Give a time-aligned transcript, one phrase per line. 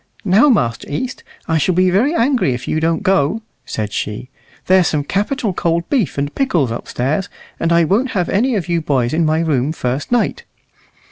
[0.25, 4.31] "Now, Master East, I shall be very angry if you don't go," said she;
[4.65, 9.13] "there's some capital cold beef and pickles upstairs, and I won't have you old boys
[9.13, 10.43] in my room first night."